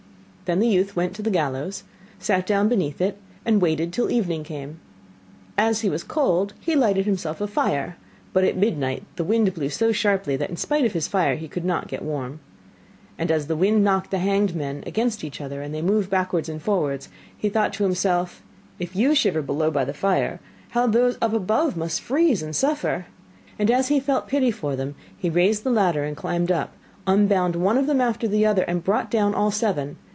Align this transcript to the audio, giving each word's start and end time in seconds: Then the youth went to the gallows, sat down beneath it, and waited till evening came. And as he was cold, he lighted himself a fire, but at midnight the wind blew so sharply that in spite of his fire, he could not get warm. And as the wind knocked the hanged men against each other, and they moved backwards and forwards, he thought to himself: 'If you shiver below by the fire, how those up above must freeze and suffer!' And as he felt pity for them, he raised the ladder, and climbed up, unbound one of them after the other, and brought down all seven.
Then 0.45 0.59
the 0.59 0.67
youth 0.67 0.97
went 0.97 1.15
to 1.15 1.21
the 1.21 1.29
gallows, 1.31 1.85
sat 2.19 2.45
down 2.45 2.67
beneath 2.67 2.99
it, 2.99 3.17
and 3.45 3.61
waited 3.61 3.93
till 3.93 4.11
evening 4.11 4.43
came. 4.43 4.81
And 5.55 5.69
as 5.69 5.79
he 5.79 5.89
was 5.89 6.03
cold, 6.03 6.53
he 6.59 6.75
lighted 6.75 7.05
himself 7.05 7.39
a 7.39 7.47
fire, 7.47 7.95
but 8.33 8.43
at 8.43 8.57
midnight 8.57 9.05
the 9.15 9.23
wind 9.23 9.53
blew 9.53 9.69
so 9.69 9.93
sharply 9.93 10.35
that 10.35 10.49
in 10.49 10.57
spite 10.57 10.83
of 10.83 10.91
his 10.91 11.07
fire, 11.07 11.37
he 11.37 11.47
could 11.47 11.63
not 11.63 11.87
get 11.87 12.01
warm. 12.01 12.41
And 13.17 13.31
as 13.31 13.47
the 13.47 13.55
wind 13.55 13.85
knocked 13.85 14.11
the 14.11 14.17
hanged 14.17 14.53
men 14.53 14.83
against 14.85 15.23
each 15.23 15.39
other, 15.39 15.61
and 15.61 15.73
they 15.73 15.81
moved 15.81 16.09
backwards 16.09 16.49
and 16.49 16.61
forwards, 16.61 17.07
he 17.37 17.47
thought 17.47 17.71
to 17.75 17.83
himself: 17.85 18.43
'If 18.77 18.93
you 18.93 19.15
shiver 19.15 19.41
below 19.41 19.71
by 19.71 19.85
the 19.85 19.93
fire, 19.93 20.41
how 20.71 20.85
those 20.85 21.17
up 21.21 21.31
above 21.31 21.77
must 21.77 22.01
freeze 22.01 22.43
and 22.43 22.53
suffer!' 22.53 23.05
And 23.57 23.71
as 23.71 23.87
he 23.87 24.01
felt 24.01 24.27
pity 24.27 24.51
for 24.51 24.75
them, 24.75 24.95
he 25.17 25.29
raised 25.29 25.63
the 25.63 25.71
ladder, 25.71 26.03
and 26.03 26.17
climbed 26.17 26.51
up, 26.51 26.73
unbound 27.07 27.55
one 27.55 27.77
of 27.77 27.87
them 27.87 28.01
after 28.01 28.27
the 28.27 28.45
other, 28.45 28.63
and 28.63 28.83
brought 28.83 29.09
down 29.09 29.33
all 29.33 29.51
seven. 29.51 29.95